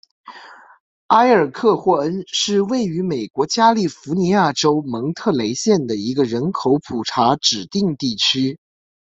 [1.09, 8.57] 埃尔克霍恩是位于美国加利福尼亚州蒙特雷县的一个人口普查指定地区。